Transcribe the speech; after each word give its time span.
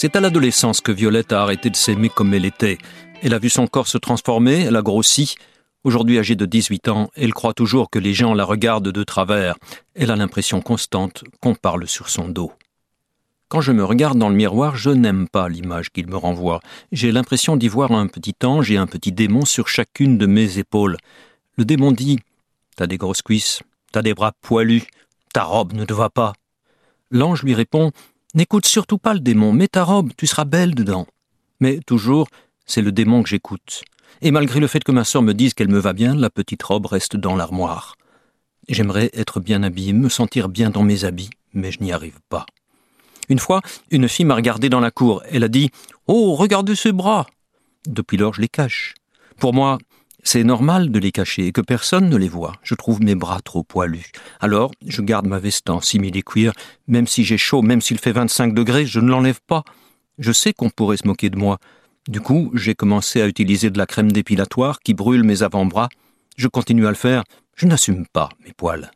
C'est 0.00 0.14
à 0.14 0.20
l'adolescence 0.20 0.80
que 0.80 0.92
Violette 0.92 1.32
a 1.32 1.42
arrêté 1.42 1.70
de 1.70 1.74
s'aimer 1.74 2.08
comme 2.08 2.32
elle 2.32 2.44
était. 2.44 2.78
Elle 3.20 3.34
a 3.34 3.40
vu 3.40 3.48
son 3.48 3.66
corps 3.66 3.88
se 3.88 3.98
transformer, 3.98 4.60
elle 4.60 4.76
a 4.76 4.82
grossi. 4.82 5.34
Aujourd'hui 5.82 6.20
âgée 6.20 6.36
de 6.36 6.46
18 6.46 6.86
ans, 6.86 7.10
elle 7.16 7.34
croit 7.34 7.52
toujours 7.52 7.90
que 7.90 7.98
les 7.98 8.14
gens 8.14 8.32
la 8.32 8.44
regardent 8.44 8.92
de 8.92 9.02
travers. 9.02 9.56
Elle 9.96 10.12
a 10.12 10.16
l'impression 10.16 10.60
constante 10.60 11.24
qu'on 11.40 11.56
parle 11.56 11.88
sur 11.88 12.10
son 12.10 12.28
dos. 12.28 12.52
Quand 13.48 13.60
je 13.60 13.72
me 13.72 13.84
regarde 13.84 14.16
dans 14.16 14.28
le 14.28 14.36
miroir, 14.36 14.76
je 14.76 14.90
n'aime 14.90 15.26
pas 15.28 15.48
l'image 15.48 15.90
qu'il 15.90 16.06
me 16.06 16.16
renvoie. 16.16 16.60
J'ai 16.92 17.10
l'impression 17.10 17.56
d'y 17.56 17.66
voir 17.66 17.90
un 17.90 18.06
petit 18.06 18.36
ange 18.44 18.70
et 18.70 18.76
un 18.76 18.86
petit 18.86 19.10
démon 19.10 19.44
sur 19.44 19.66
chacune 19.66 20.16
de 20.16 20.26
mes 20.26 20.60
épaules. 20.60 20.96
Le 21.56 21.64
démon 21.64 21.90
dit 21.90 22.20
T'as 22.76 22.86
des 22.86 22.98
grosses 22.98 23.22
cuisses, 23.22 23.62
t'as 23.90 24.02
des 24.02 24.14
bras 24.14 24.30
poilus, 24.42 24.86
ta 25.34 25.42
robe 25.42 25.72
ne 25.72 25.84
te 25.84 25.92
va 25.92 26.08
pas. 26.08 26.34
L'ange 27.10 27.42
lui 27.42 27.54
répond 27.54 27.90
N'écoute 28.34 28.66
surtout 28.66 28.98
pas 28.98 29.14
le 29.14 29.20
démon, 29.20 29.52
mets 29.52 29.68
ta 29.68 29.84
robe, 29.84 30.12
tu 30.16 30.26
seras 30.26 30.44
belle 30.44 30.74
dedans. 30.74 31.06
Mais 31.60 31.80
toujours, 31.86 32.28
c'est 32.66 32.82
le 32.82 32.92
démon 32.92 33.22
que 33.22 33.28
j'écoute. 33.28 33.82
Et 34.20 34.30
malgré 34.30 34.60
le 34.60 34.66
fait 34.66 34.84
que 34.84 34.92
ma 34.92 35.04
sœur 35.04 35.22
me 35.22 35.32
dise 35.32 35.54
qu'elle 35.54 35.68
me 35.68 35.78
va 35.78 35.92
bien, 35.92 36.14
la 36.14 36.28
petite 36.28 36.62
robe 36.62 36.86
reste 36.86 37.16
dans 37.16 37.36
l'armoire. 37.36 37.96
J'aimerais 38.68 39.10
être 39.14 39.40
bien 39.40 39.62
habillée, 39.62 39.94
me 39.94 40.10
sentir 40.10 40.48
bien 40.50 40.68
dans 40.68 40.82
mes 40.82 41.04
habits, 41.04 41.30
mais 41.54 41.72
je 41.72 41.82
n'y 41.82 41.92
arrive 41.92 42.20
pas. 42.28 42.44
Une 43.30 43.38
fois, 43.38 43.62
une 43.90 44.08
fille 44.08 44.26
m'a 44.26 44.34
regardé 44.34 44.68
dans 44.68 44.80
la 44.80 44.90
cour. 44.90 45.22
Elle 45.30 45.44
a 45.44 45.48
dit 45.48 45.70
Oh, 46.06 46.34
regardez 46.34 46.76
ses 46.76 46.92
bras 46.92 47.26
Depuis 47.86 48.18
lors, 48.18 48.34
je 48.34 48.42
les 48.42 48.48
cache. 48.48 48.94
Pour 49.38 49.54
moi, 49.54 49.78
c'est 50.22 50.44
normal 50.44 50.90
de 50.90 50.98
les 50.98 51.12
cacher 51.12 51.46
et 51.46 51.52
que 51.52 51.60
personne 51.60 52.08
ne 52.08 52.16
les 52.16 52.28
voit. 52.28 52.54
Je 52.62 52.74
trouve 52.74 53.00
mes 53.00 53.14
bras 53.14 53.40
trop 53.40 53.62
poilus. 53.62 54.10
Alors, 54.40 54.72
je 54.86 55.00
garde 55.02 55.26
ma 55.26 55.38
veste 55.38 55.70
en 55.70 55.80
simili-cuir. 55.80 56.52
Même 56.86 57.06
si 57.06 57.24
j'ai 57.24 57.38
chaud, 57.38 57.62
même 57.62 57.80
s'il 57.80 57.98
fait 57.98 58.12
25 58.12 58.52
degrés, 58.52 58.86
je 58.86 59.00
ne 59.00 59.08
l'enlève 59.08 59.40
pas. 59.46 59.64
Je 60.18 60.32
sais 60.32 60.52
qu'on 60.52 60.70
pourrait 60.70 60.96
se 60.96 61.06
moquer 61.06 61.30
de 61.30 61.38
moi. 61.38 61.58
Du 62.08 62.20
coup, 62.20 62.50
j'ai 62.54 62.74
commencé 62.74 63.20
à 63.22 63.28
utiliser 63.28 63.70
de 63.70 63.78
la 63.78 63.86
crème 63.86 64.10
dépilatoire 64.10 64.80
qui 64.80 64.94
brûle 64.94 65.24
mes 65.24 65.42
avant-bras. 65.42 65.88
Je 66.36 66.48
continue 66.48 66.86
à 66.86 66.90
le 66.90 66.96
faire. 66.96 67.22
Je 67.54 67.66
n'assume 67.66 68.06
pas 68.06 68.28
mes 68.44 68.52
poils. 68.52 68.90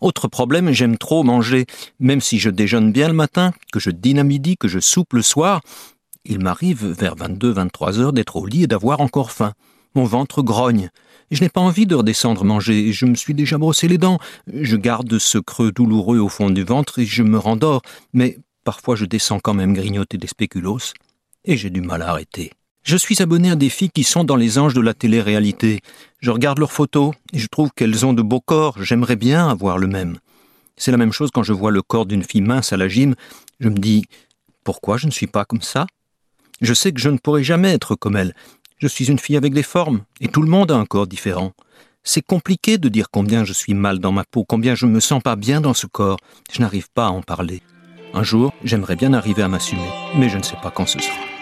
Autre 0.00 0.28
problème, 0.28 0.72
j'aime 0.72 0.98
trop 0.98 1.22
manger. 1.22 1.66
Même 1.98 2.20
si 2.20 2.38
je 2.38 2.50
déjeune 2.50 2.92
bien 2.92 3.08
le 3.08 3.14
matin, 3.14 3.52
que 3.72 3.80
je 3.80 3.90
dîne 3.90 4.18
à 4.18 4.24
midi, 4.24 4.56
que 4.56 4.68
je 4.68 4.78
soupe 4.78 5.14
le 5.14 5.22
soir, 5.22 5.62
il 6.24 6.40
m'arrive 6.40 6.86
vers 6.86 7.16
22-23 7.16 7.98
heures 7.98 8.12
d'être 8.12 8.36
au 8.36 8.46
lit 8.46 8.64
et 8.64 8.66
d'avoir 8.66 9.00
encore 9.00 9.32
faim. 9.32 9.54
Mon 9.94 10.04
ventre 10.04 10.42
grogne. 10.42 10.90
Je 11.30 11.42
n'ai 11.42 11.48
pas 11.48 11.60
envie 11.60 11.86
de 11.86 11.94
redescendre 11.94 12.44
manger. 12.44 12.92
Je 12.92 13.06
me 13.06 13.14
suis 13.14 13.34
déjà 13.34 13.58
brossé 13.58 13.88
les 13.88 13.98
dents. 13.98 14.18
Je 14.52 14.76
garde 14.76 15.18
ce 15.18 15.38
creux 15.38 15.72
douloureux 15.72 16.18
au 16.18 16.28
fond 16.28 16.50
du 16.50 16.62
ventre 16.62 16.98
et 16.98 17.06
je 17.06 17.22
me 17.22 17.38
rendors. 17.38 17.82
Mais 18.12 18.38
parfois 18.64 18.96
je 18.96 19.04
descends 19.04 19.40
quand 19.40 19.54
même 19.54 19.74
grignoter 19.74 20.18
des 20.18 20.26
spéculoos. 20.26 20.94
Et 21.44 21.56
j'ai 21.56 21.70
du 21.70 21.80
mal 21.80 22.02
à 22.02 22.10
arrêter. 22.10 22.52
Je 22.82 22.96
suis 22.96 23.20
abonné 23.22 23.50
à 23.50 23.56
des 23.56 23.68
filles 23.68 23.90
qui 23.90 24.04
sont 24.04 24.24
dans 24.24 24.36
les 24.36 24.58
anges 24.58 24.74
de 24.74 24.80
la 24.80 24.94
télé-réalité. 24.94 25.80
Je 26.20 26.30
regarde 26.30 26.58
leurs 26.58 26.72
photos 26.72 27.12
et 27.32 27.38
je 27.38 27.46
trouve 27.48 27.70
qu'elles 27.76 28.06
ont 28.06 28.14
de 28.14 28.22
beaux 28.22 28.40
corps. 28.40 28.82
J'aimerais 28.82 29.16
bien 29.16 29.48
avoir 29.48 29.76
le 29.78 29.86
même. 29.86 30.18
C'est 30.76 30.92
la 30.92 30.96
même 30.96 31.12
chose 31.12 31.30
quand 31.32 31.42
je 31.42 31.52
vois 31.52 31.70
le 31.70 31.82
corps 31.82 32.06
d'une 32.06 32.22
fille 32.22 32.40
mince 32.40 32.72
à 32.72 32.76
la 32.76 32.88
gym. 32.88 33.14
Je 33.60 33.68
me 33.68 33.78
dis 33.78 34.06
pourquoi 34.64 34.96
je 34.96 35.06
ne 35.06 35.12
suis 35.12 35.26
pas 35.26 35.44
comme 35.44 35.60
ça? 35.60 35.86
Je 36.60 36.74
sais 36.74 36.92
que 36.92 37.00
je 37.00 37.08
ne 37.08 37.18
pourrai 37.18 37.44
jamais 37.44 37.72
être 37.72 37.94
comme 37.94 38.16
elle. 38.16 38.34
Je 38.78 38.86
suis 38.86 39.10
une 39.10 39.18
fille 39.18 39.36
avec 39.36 39.54
des 39.54 39.64
formes, 39.64 40.02
et 40.20 40.28
tout 40.28 40.40
le 40.40 40.48
monde 40.48 40.70
a 40.70 40.76
un 40.76 40.86
corps 40.86 41.08
différent. 41.08 41.52
C'est 42.04 42.22
compliqué 42.22 42.78
de 42.78 42.88
dire 42.88 43.10
combien 43.10 43.44
je 43.44 43.52
suis 43.52 43.74
mal 43.74 43.98
dans 43.98 44.12
ma 44.12 44.24
peau, 44.24 44.44
combien 44.44 44.76
je 44.76 44.86
me 44.86 45.00
sens 45.00 45.20
pas 45.20 45.34
bien 45.34 45.60
dans 45.60 45.74
ce 45.74 45.88
corps. 45.88 46.18
Je 46.52 46.60
n'arrive 46.60 46.88
pas 46.94 47.06
à 47.06 47.10
en 47.10 47.22
parler. 47.22 47.60
Un 48.14 48.22
jour, 48.22 48.54
j'aimerais 48.62 48.96
bien 48.96 49.12
arriver 49.14 49.42
à 49.42 49.48
m'assumer, 49.48 49.90
mais 50.16 50.28
je 50.28 50.38
ne 50.38 50.42
sais 50.44 50.56
pas 50.62 50.70
quand 50.70 50.86
ce 50.86 51.00
sera. 51.00 51.37